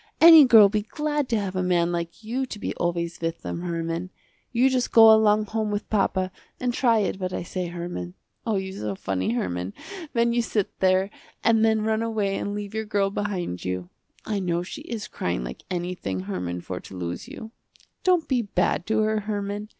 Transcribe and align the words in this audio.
Any 0.19 0.45
girl 0.45 0.67
be 0.67 0.81
glad 0.81 1.29
to 1.29 1.37
have 1.39 1.55
a 1.55 1.61
man 1.61 1.91
like 1.91 2.23
you 2.23 2.47
to 2.47 2.57
be 2.57 2.73
always 2.77 3.21
with 3.21 3.43
them 3.43 3.61
Herman. 3.61 4.09
You 4.51 4.67
just 4.67 4.91
go 4.91 5.13
along 5.13 5.45
home 5.45 5.69
with 5.69 5.91
papa 5.91 6.31
and 6.59 6.73
try 6.73 6.97
it 7.01 7.19
what 7.19 7.31
I 7.33 7.43
say, 7.43 7.67
Herman. 7.67 8.15
Oh 8.43 8.55
you 8.55 8.71
so 8.73 8.95
funny 8.95 9.33
Herman, 9.33 9.75
when 10.13 10.33
you 10.33 10.41
sit 10.41 10.79
there, 10.79 11.11
and 11.43 11.63
then 11.63 11.83
run 11.83 12.01
away 12.01 12.35
and 12.35 12.55
leave 12.55 12.73
your 12.73 12.85
girl 12.85 13.11
behind 13.11 13.63
you. 13.63 13.91
I 14.25 14.39
know 14.39 14.63
she 14.63 14.81
is 14.81 15.07
crying 15.07 15.43
like 15.43 15.61
anything 15.69 16.21
Herman 16.21 16.61
for 16.61 16.79
to 16.79 16.97
lose 16.97 17.27
you. 17.27 17.51
Don't 18.03 18.27
be 18.27 18.41
bad 18.41 18.87
to 18.87 19.01
her 19.03 19.19
Herman. 19.19 19.69